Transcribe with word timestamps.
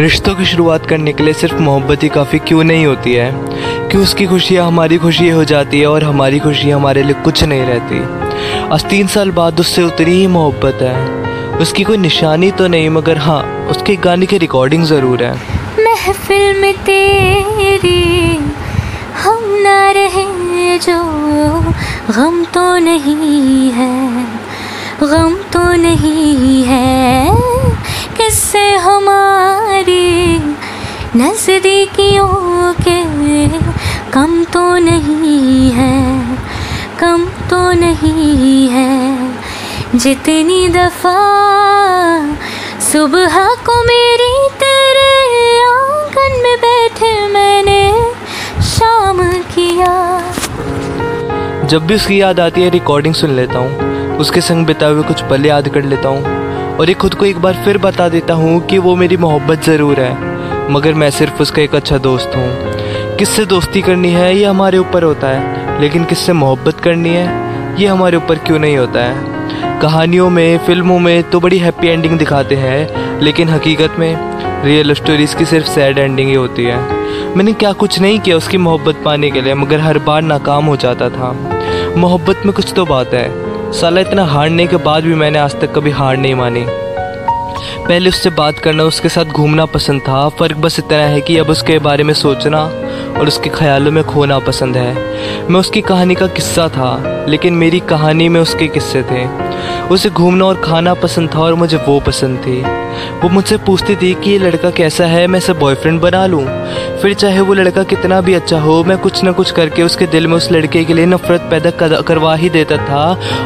रिश्तों 0.00 0.34
की 0.34 0.44
शुरुआत 0.44 0.86
करने 0.86 1.12
के 1.12 1.22
लिए 1.22 1.32
सिर्फ़ 1.32 1.54
मोहब्बत 1.54 2.02
ही 2.02 2.08
काफ़ी 2.08 2.38
क्यों 2.38 2.64
नहीं 2.64 2.86
होती 2.86 3.12
है? 3.12 3.30
कि 3.88 3.98
उसकी 3.98 4.26
खुशियाँ 4.26 4.66
हमारी 4.66 4.98
खुशी 4.98 5.28
हो 5.28 5.44
जाती 5.44 5.80
है 5.80 5.86
और 5.86 6.04
हमारी 6.04 6.38
खुशी 6.38 6.70
हमारे 6.70 7.02
लिए 7.02 7.14
कुछ 7.14 7.44
नहीं 7.44 7.60
रहती। 7.60 8.00
आज 8.74 8.84
तीन 8.84 9.06
साल 9.06 9.30
बाद 9.30 9.60
उससे 9.60 9.82
उतनी 9.82 10.10
ही 10.10 10.26
मोहब्बत 10.26 10.78
है। 10.82 11.58
उसकी 11.58 11.84
कोई 11.84 11.96
निशानी 11.96 12.50
तो 12.50 12.66
नहीं, 12.66 12.90
मगर 12.90 13.18
हाँ 13.18 13.42
उसके 13.70 13.96
गाने 13.96 14.26
की 14.26 14.38
रिकॉर्डिंग 14.38 14.84
ज़रूर 14.84 15.22
है। 15.22 15.34
महफिल 15.84 16.60
में 16.60 16.74
तेरी, 16.74 18.36
हम 19.22 19.44
ना 19.62 19.90
रहे 19.90 20.78
जो, 20.78 21.02
गम 22.12 22.44
तो 22.44 22.78
नहीं 22.78 23.70
है, 23.70 24.26
गम 25.02 25.36
तो 25.52 25.72
नहीं 25.72 26.64
है। 26.64 27.30
किससे 28.16 28.76
हमारी 28.76 29.53
नजदीकियों 31.16 32.72
के 32.80 33.02
कम 34.12 34.32
तो 34.44 34.62
नहीं 34.78 35.70
है, 35.70 36.36
कम 37.00 37.26
तो 37.50 37.60
नहीं 37.72 38.68
है। 38.68 39.98
जितनी 39.98 40.68
दफ़ा 40.68 41.14
सुबह 42.82 43.38
को 43.66 43.82
मेरी 43.84 44.32
तेरे 44.58 45.12
आँगन 45.60 46.40
में 46.42 46.56
बैठे 46.60 47.12
मैंने 47.28 47.80
शाम 48.70 49.22
किया। 49.54 49.94
जब 51.66 51.86
भी 51.86 51.94
उसकी 51.94 52.20
याद 52.20 52.40
आती 52.40 52.62
है 52.62 52.70
रिकॉर्डिंग 52.70 53.14
सुन 53.14 53.36
लेता 53.36 53.58
हूँ। 53.58 54.18
उसके 54.18 54.40
संग 54.40 54.66
बिताए 54.66 54.92
हुए 54.92 55.02
कुछ 55.02 55.22
पल 55.30 55.46
याद 55.46 55.68
कर 55.68 55.84
लेता 55.84 56.08
हूँ। 56.08 56.76
और 56.76 56.88
ये 56.88 56.94
खुद 56.96 57.14
को 57.14 57.24
एक 57.24 57.38
बार 57.38 57.64
फिर 57.64 57.78
बता 57.78 58.08
देता 58.08 58.34
हूँ 58.34 58.60
कि 58.66 58.78
वो 58.78 58.96
मेरी 58.96 59.16
मोहब्बत 59.16 59.64
ज़रूर 59.64 60.00
है। 60.00 60.23
मगर 60.70 60.94
मैं 60.94 61.10
सिर्फ़ 61.10 61.42
उसका 61.42 61.62
एक 61.62 61.74
अच्छा 61.74 61.98
दोस्त 61.98 62.32
हूँ। 62.36 63.16
किससे 63.16 63.44
दोस्ती 63.44 63.82
करनी 63.82 64.08
है, 64.08 64.36
ये 64.36 64.44
हमारे 64.44 64.78
ऊपर 64.78 65.02
होता 65.02 65.28
है, 65.28 65.80
लेकिन 65.80 66.04
किससे 66.04 66.32
मोहब्बत 66.32 66.80
करनी 66.80 67.10
है, 67.10 67.26
ये 67.80 67.86
हमारे 67.86 68.16
ऊपर 68.16 68.38
क्यों 68.38 68.58
नहीं 68.58 68.76
होता 68.76 69.00
है? 69.00 69.34
कहानियों 69.80 70.30
में, 70.30 70.58
फ़िल्मों 70.58 70.98
में 70.98 71.22
तो 71.22 71.40
बड़ी 71.40 71.58
हैप्पी 71.58 71.88
एंडिंग 71.88 72.18
दिखाते 72.18 72.54
हैं, 72.54 73.20
लेकिन 73.20 73.48
हकीकत 73.48 73.96
में 73.98 74.16
रियल 74.64 74.94
स्टोरीज़ 74.94 75.36
की 75.36 75.44
सिर्फ़ 75.44 75.66
सैड 75.66 75.98
एंडिंग 75.98 76.28
ही 76.28 76.34
होती 76.34 76.64
है। 76.64 76.76
मैंने 77.36 77.52
क्या 77.52 77.72
कुछ 77.72 78.00
नहीं 78.00 78.18
किया 78.20 78.36
उसकी 78.36 78.58
मोहब्बत 78.58 79.02
पाने 79.04 79.30
के 79.30 79.40
लिए, 79.40 79.54
मगर 79.54 79.80
हर 79.80 79.98
बार 79.98 80.22
नाकाम 80.22 80.64
हो 80.64 80.76
जाता 80.76 81.08
था। 81.08 81.50
मोहब्बत 81.96 82.42
में 82.46 82.54
कुछ 82.54 82.72
तो 82.76 82.84
बात 82.84 83.14
है। 83.14 83.54
साला 83.72 84.00
इतना 84.00 84.24
हारने 84.24 84.66
के 84.66 84.76
बाद 84.76 85.04
भी 85.04 85.14
मैंने 85.14 85.38
आज 85.38 85.60
तक 85.60 85.74
कभी 85.74 85.90
हार 85.90 86.16
नहीं 86.16 86.34
मानी। 86.34 86.66
पहले 87.88 88.08
उससे 88.08 88.30
बात 88.30 88.58
करना, 88.58 88.84
उसके 88.84 89.08
साथ 89.08 89.24
घूमना 89.24 89.66
पसंद 89.66 90.00
था। 90.00 90.28
फ़र्क 90.28 90.56
बस 90.56 90.78
इतना 90.78 90.98
है 90.98 91.20
कि 91.20 91.38
अब 91.38 91.50
उसके 91.50 91.78
बारे 91.78 92.04
में 92.04 92.14
सोचना 92.14 92.83
और 93.18 93.28
उसके 93.28 93.50
ख्यालों 93.50 93.92
में 93.92 94.02
खोना 94.04 94.38
पसंद 94.38 94.76
है। 94.76 94.94
मैं 95.48 95.60
उसकी 95.60 95.80
कहानी 95.80 96.14
का 96.14 96.26
किस्सा 96.26 96.68
था, 96.68 97.24
लेकिन 97.28 97.54
मेरी 97.54 97.80
कहानी 97.80 98.28
में 98.28 98.40
उसके 98.40 98.68
किस्से 98.68 99.02
थे। 99.02 99.26
उसे 99.88 100.10
घूमना 100.10 100.44
और 100.44 100.60
खाना 100.60 100.94
पसंद 100.94 101.30
था 101.34 101.40
और 101.40 101.54
मुझे 101.54 101.76
वो 101.76 102.00
पसंद 102.00 102.38
थी। 102.38 102.60
वो 103.20 103.28
मुझसे 103.28 103.56
पूछती 103.56 103.96
थी 103.96 104.12
कि 104.14 104.30
ये 104.30 104.38
लड़का 104.38 104.70
कैसा 104.70 105.06
है, 105.06 105.26
मैं 105.26 105.38
इसे 105.38 105.52
बॉयफ्रेंड 105.52 106.00
बना 106.00 106.26
लूँ। 106.26 106.44
फिर 107.02 107.14
चाहे 107.14 107.40
वो 107.40 107.54
लड़का 107.54 107.82
कितना 107.82 108.20
भी 108.20 108.34
अच्छा 108.34 108.58
हो, 108.60 108.82
मैं 108.84 108.98
कुछ 108.98 109.22
ना 109.24 109.32
कुछ 109.32 109.50
करके 109.50 109.82
उसके 109.82 110.06
दिल 110.06 110.26
में 110.26 110.36
उस 110.36 110.50
लड़के 110.52 110.84
के 110.84 110.94
लिए 110.94 111.06
नफरत 111.06 111.48
पैदा 111.50 111.70
करवा 112.00 112.34
ही 112.34 112.50
देता 112.50 112.76
था। 112.76 113.04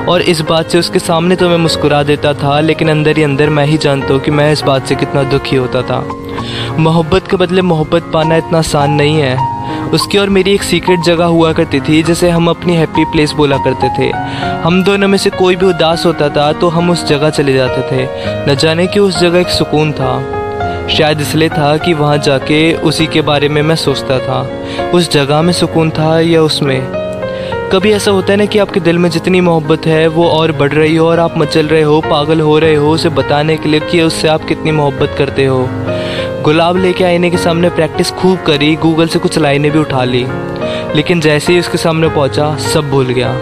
और 0.08 0.22
इस 0.22 0.40
बात 0.40 0.70
से 0.70 0.78
उसके 0.78 0.98
सामने 0.98 1.36
तो 1.36 1.48
मैं 1.48 1.56
मुस्कुरा 1.56 2.02
देता 2.02 2.32
था, 2.34 2.60
लेकिन 2.60 2.90
अंदर 2.90 3.16
ही 3.16 3.22
अंदर 3.22 3.50
मैं 3.50 3.66
ही 3.66 3.78
जानता 3.78 4.14
हूँ 4.14 4.20
कि 4.20 4.30
मैं 4.30 4.52
इस 4.52 4.62
बात 4.62 4.86
से 4.86 4.94
कितना 4.94 5.22
दुखी 5.22 5.56
होता 5.56 5.82
था। 5.82 6.00
मोहब्बत 6.78 7.28
के 7.30 7.36
बदले 7.36 7.62
मोहब्बत 7.62 8.10
पाना 8.14 8.36
इतना 8.36 8.58
आसान 8.58 8.90
नहीं 8.90 9.14
है। 9.14 9.58
उसकी 9.88 10.18
और 10.18 10.28
मेरी 10.28 10.52
एक 10.54 10.62
सीक्रेट 10.62 11.00
जगह 11.00 11.24
हुआ 11.24 11.52
करती 11.52 11.80
थी, 11.80 12.02
जिसे 12.02 12.30
हम 12.30 12.48
अपनी 12.50 12.74
हैप्पी 12.76 13.04
प्लेस 13.04 13.32
बोला 13.32 13.56
करते 13.56 13.88
थे। 13.98 14.12
हम 14.62 14.82
दोनों 14.84 15.08
में 15.08 15.18
से 15.18 15.30
कोई 15.30 15.56
भी 15.56 15.66
उदास 15.66 16.06
होता 16.06 16.28
था 16.28 16.52
तो 16.52 16.68
हम 16.68 16.90
उस 16.90 17.06
जगह 17.06 17.30
चले 17.30 17.52
जाते 17.52 17.82
थे। 17.82 18.08
न 18.52 18.56
जाने 18.56 18.86
कि 18.86 19.00
उस 19.00 19.18
जगह 19.18 19.38
एक 19.38 19.48
सुकून 19.48 19.92
था। 19.92 20.34
शायद 20.88 21.20
इसलिए 21.20 21.48
था 21.48 21.76
कि 21.76 21.92
वहाँ 21.92 22.18
जाके 22.18 22.74
उसी 22.74 23.06
के 23.06 23.20
बारे 23.20 23.48
में 23.48 23.62
मैं 23.62 23.76
सोचता 23.76 24.18
था। 24.18 24.48
उस 24.94 25.12
जगह 25.12 25.42
में 25.42 25.52
सुकून 25.52 25.90
था 25.90 26.20
या 26.20 26.42
उसमें? 26.42 27.08
कभी 27.72 27.92
ऐसा 27.92 28.10
होता 28.10 28.32
है 28.32 28.36
ना 28.36 28.44
कि 28.44 28.58
आपके 28.58 28.80
दिल 28.80 28.98
में 28.98 29.10
जितनी 29.10 29.40
मोहब्बत 29.40 29.86
है, 29.86 30.06
वो 30.06 30.28
और 30.28 30.52
बढ़ 30.52 30.72
रही 30.72 30.96
हो 30.96 31.08
और 31.08 31.20
आप 31.20 31.38
मचल 31.38 31.66
रहे 31.66 31.82
हो, 31.82 32.00
पागल 32.00 32.40
हो 32.40 32.58
रहे 32.58 32.74
हो 32.74 32.90
उसे 32.90 33.08
बताने 33.08 33.56
के 33.56 33.68
लिए 33.68 33.80
कि 33.80 34.02
उससे 34.02 34.28
आप 34.28 34.44
कितनी 34.44 34.70
मोहब्बत 34.70 35.14
करते 35.18 35.44
हो। 35.44 35.68
गुलाब 36.42 36.76
लेके 36.76 37.04
आईने 37.04 37.30
के 37.30 37.36
सामने 37.36 37.70
प्रैक्टिस 37.70 38.10
खूब 38.10 38.42
करी, 38.42 38.74
गूगल 38.76 39.06
से 39.06 39.18
कुछ 39.18 39.38
लाइनें 39.38 39.70
भी 39.72 39.78
उठा 39.78 40.04
ली। 40.04 40.24
लेकिन 40.94 41.20
जैसे 41.20 41.52
ही 41.52 41.58
उसके 41.58 41.78
सामने 41.78 42.08
पहुँचा, 42.08 42.56
सब 42.56 42.90
भूल 42.90 43.06
गया। 43.06 43.32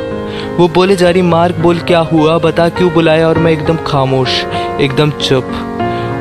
वो 0.57 0.69
बोले 0.69 0.97
जा 0.97 1.11
रही 1.11 1.23
मार्क 1.23 1.57
बोल 1.57 1.79
क्या 1.79 1.99
हुआ? 1.99 2.39
बता 2.39 2.69
क्यों 2.69 2.93
बुलाया? 2.93 3.29
और 3.29 3.39
मैं 3.39 3.53
एकदम 3.53 3.77
खामोश, 3.77 4.43
एकदम 4.81 5.11
चुप। 5.11 5.45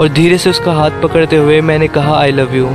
और 0.02 0.10
धीरे 0.10 0.38
से 0.38 0.50
उसका 0.50 0.72
हाथ 0.72 0.92
पकड़ते 1.04 1.36
हुए 1.36 1.62
मैंने 1.62 1.88
कहा 1.88 2.18
आई 2.20 2.32
लव 2.32 2.56
यू 2.56 2.68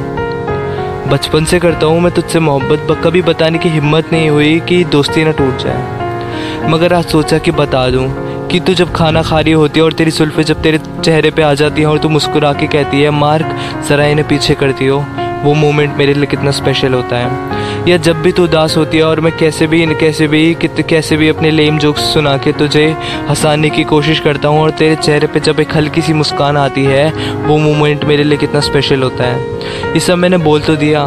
बचपन 1.10 1.44
से 1.44 1.58
करता 1.58 1.86
हूँ 1.86 2.00
मैं 2.00 2.12
तुझसे 2.12 2.40
मोहब्बत 2.40 3.00
कभी 3.04 3.22
बताने 3.22 3.58
की 3.58 3.68
हिम्मत 3.68 4.12
नहीं 4.12 4.30
हुई 4.30 4.60
कि 4.60 4.84
दोस्ती 4.84 5.24
ना 5.24 5.30
टूट 5.30 5.56
जाए। 5.56 6.68
मगर 6.68 6.92
आज 6.92 7.04
सोचा 7.04 7.38
कि 7.38 7.50
बता 7.50 7.88
दूँ 7.90 8.29
कि 8.50 8.60
तू 8.60 8.74
जब 8.74 8.92
खाना 8.92 9.22
खा 9.22 9.40
रही 9.40 9.52
होती 9.52 9.80
है 9.80 9.84
और 9.84 9.92
तेरी 9.92 10.10
सुल्फे 10.10 10.44
जब 10.44 10.62
तेरे 10.62 10.78
चेहरे 11.04 11.30
पे 11.30 11.42
आ 11.42 11.54
जाती 11.54 11.80
है 11.80 11.86
और 11.86 11.98
तू 11.98 12.08
मुस्कुरा 12.08 12.52
के 12.52 12.66
कहती 12.66 13.02
है, 13.02 13.10
मार्क, 13.10 13.56
जरा 13.88 14.04
इन्हें 14.04 14.28
पीछे 14.28 14.54
करती 14.54 14.86
हो। 14.86 15.04
वो 15.44 15.54
मोमेंट 15.54 15.96
मेरे 15.96 16.14
लिए 16.14 16.26
कितना 16.26 16.50
स्पेशल 16.50 16.94
होता 16.94 17.16
है। 17.16 17.88
या 17.88 17.96
जब 17.96 18.22
भी 18.22 18.32
तू 18.32 18.44
उदास 18.44 18.76
होती 18.76 18.98
है 18.98 19.04
और 19.04 19.20
मैं 19.20 19.36
कैसे 19.36 19.66
भी 19.66 19.86
कैसे 19.94 20.26
भी, 20.26 20.54
कित, 20.54 20.80
कैसे 20.88 21.16
भी 21.16 21.28
अपने 21.28 21.50
लेम 21.50 21.78
जोक्स 21.78 22.12
सुना 22.14 22.36
के 22.36 22.52
तुझे 22.52 22.96
हंसाने 23.28 23.70
की 23.70 23.84
कोशिश 23.84 24.20
करता 24.20 24.48
हूँ 24.48 24.60
और 24.60 24.70
तेरे 24.70 24.96
चेहरे 24.96 25.26
पे 25.26 25.40
जब 25.40 25.60
एक 25.60 25.76
हल्की 25.76 26.02
सी 26.02 26.12
मुस्कान 26.12 26.56
आती 26.56 26.84
है, 26.84 27.10
वो 27.46 27.58
मोमेंट 27.58 28.04
मेरे 28.04 28.24
लिए 28.24 28.38
कितना 28.38 28.60
स्पेशल 28.60 29.02
होता 29.02 29.24
है। 29.24 29.92
ये 29.92 30.00
सब 30.00 30.14
मैंने 30.14 30.36
बोल 30.36 30.60
तो 30.60 30.76
दिया, 30.76 31.06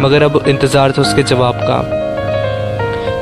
मगर 0.00 0.22
अब 0.22 0.44
इंतज़ार 0.48 0.92
था 0.92 1.02
उसके 1.02 1.22
जवाब 1.22 1.54
का। 1.54 1.82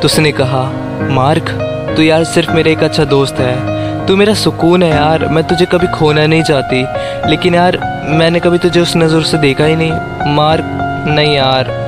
तो 0.00 0.06
उसने 0.06 0.32
कहा, 0.32 0.70
मार्क 1.10 1.69
तू 1.96 2.02
यार 2.02 2.24
सिर्फ़ 2.24 2.50
मेरा 2.50 2.70
एक 2.70 2.82
अच्छा 2.82 3.04
दोस्त 3.04 3.40
है। 3.40 4.06
तू 4.06 4.16
मेरा 4.16 4.34
सुकून 4.34 4.82
है 4.82 4.90
यार, 4.90 5.26
मैं 5.28 5.44
तुझे 5.44 5.64
कभी 5.64 5.86
खोना 5.86 6.26
नहीं 6.26 6.42
चाहती। 6.42 6.84
लेकिन 7.30 7.54
यार, 7.54 7.78
मैंने 8.08 8.40
कभी 8.40 8.58
तुझे 8.58 8.80
उस 8.80 8.96
नज़र 8.96 9.22
से 9.22 9.38
देखा 9.38 9.64
ही 9.64 9.76
नहीं। 9.76 10.34
मार 10.34 10.62
नहीं 11.08 11.34
यार। 11.34 11.78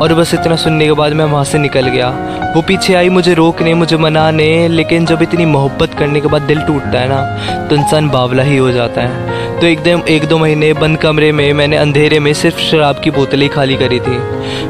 और 0.00 0.14
बस 0.14 0.34
इतना 0.34 0.56
सुनने 0.56 0.86
के 0.86 0.92
बाद 0.92 1.12
मैं 1.12 1.24
वहाँ 1.24 1.44
से 1.44 1.58
निकल 1.58 1.88
गया। 1.88 2.08
वो 2.54 2.62
पीछे 2.62 2.94
आई, 2.94 3.08
मुझे 3.08 3.34
रोकने, 3.34 3.74
मुझे 3.74 3.96
मनाने, 3.96 4.68
लेकिन 4.68 5.06
जब 5.06 5.22
इतनी 5.22 5.44
मोहब्बत 5.44 5.94
करने 5.94 6.20
के 6.20 6.28
बाद 6.28 6.42
दिल 6.42 6.60
टूटता 6.60 7.00
है 7.00 7.08
ना 7.08 7.66
तो 7.68 7.76
इंसान 7.76 8.08
बावला 8.08 8.42
ही 8.42 8.56
हो 8.56 8.70
जाता 8.72 9.00
है। 9.00 9.60
तो 9.60 9.66
एकदम 9.66 10.02
एक 10.08 10.24
दो 10.24 10.38
महीने 10.38 10.72
बंद 10.72 10.98
कमरे 10.98 11.30
में 11.32 11.52
मैंने 11.52 11.76
अंधेरे 11.76 12.18
में 12.18 12.32
सिर्फ़ 12.34 12.58
शराब 12.60 13.00
की 13.00 13.10
बोतलें 13.10 13.48
खाली 13.48 13.76
करी 13.76 14.00
थी। 14.00 14.18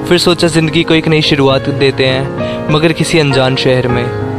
फिर 0.04 0.18
सोचा 0.18 0.48
ज़िंदगी 0.48 0.82
को 0.82 0.94
एक 0.94 1.08
नई 1.08 1.22
शुरुआत 1.22 1.68
देते 1.70 2.06
हैं, 2.06 2.68
मगर 2.72 2.92
किसी 2.92 3.18
अनजान 3.18 3.56
शहर 3.56 3.88
में। 3.88 4.31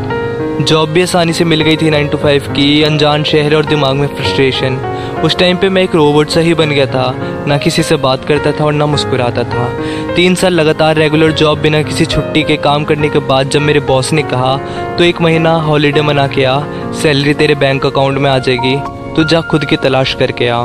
जॉब 0.62 0.90
भी 0.90 1.02
आसानी 1.02 1.34
से 1.34 1.44
मिल 1.44 1.62
गई 1.62 1.78
थी 1.78 1.90
नाइन 1.90 2.08
टू 2.08 2.18
फाइव 2.18 2.48
की 2.48 2.84
अनजान 2.84 3.24
शहर 3.24 3.56
और 3.56 3.66
दिमाग 3.66 3.96
में 3.96 4.08
फ्रस्ट्रेशन 4.08 4.76
उस 5.26 5.38
टाइम 5.38 5.58
पे 5.58 5.70
मैं 5.70 5.82
एक 5.84 5.96
रोबोट 5.96 6.30
सा 6.30 6.40
ही 6.40 6.54
बन 6.54 6.70
गया 6.70 6.86
था, 6.86 7.14
ना 7.48 7.58
किसी 7.58 7.84
से 7.84 7.96
बात 7.96 8.26
करता 8.26 8.52
था 8.52 8.66
और 8.66 8.74
ना 8.74 8.86
मुस्कुराता 8.86 9.44
था। 9.44 9.68
तीन 10.16 10.36
साल 10.36 10.54
लगातार 10.54 10.96
रेगुलर 10.96 11.32
जॉब 11.32 11.60
बिना 11.62 11.82
किसी 11.84 12.06
छुट्टी 12.06 12.44
के 12.44 12.58
काम 12.58 12.84
करने 12.84 13.10
के 13.10 13.20
बाद 13.28 13.50
जब 13.50 13.62
मेरे 13.62 13.80
बॉस 13.80 14.14
ने 14.14 14.24
कहा 14.24 14.56
तो 14.98 15.04
एक 15.04 15.22
महीना 15.22 15.54
हॉलीडे 15.62 16.02
मना 16.02 16.28
के 16.28 16.44
आ 16.46 16.60
सैलरी 17.02 17.34
तेरे 17.34 17.56
बैंक 17.56 17.86
अकाउंट 17.86 18.18
में 18.18 18.30
आ 18.32 18.38
जाएगी 18.40 18.76
तो 19.16 19.24
जा 19.24 19.42
खुद 19.42 19.66
की 19.66 19.76
तलाश 19.78 20.14
करके 20.14 20.48
आ। 20.48 20.64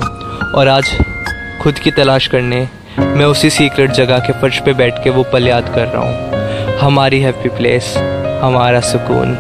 और 0.55 0.69
आज 0.69 0.97
खुद 1.63 1.79
की 1.79 1.91
तलाश 1.91 2.27
करने, 2.27 2.67
मैं 2.99 3.27
उसी 3.27 3.51
सीक्रेट 3.51 3.91
जगह 3.93 4.19
के 4.19 4.41
फर्श 4.41 4.59
पे 4.59 4.73
बैठ 4.75 5.05
के 5.05 5.11
वो 5.11 5.23
पल 5.33 5.49
याद 5.49 5.75
कर 5.75 5.87
रहा 5.87 6.03
हूँ। 6.03 6.79
हमारी 6.79 7.21
हैप्पी 7.21 7.49
प्लेस 7.49 7.95
हमारा 8.43 8.81
सुकून। 8.83 9.39